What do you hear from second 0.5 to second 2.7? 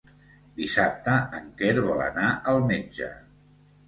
Dissabte en Quer vol anar al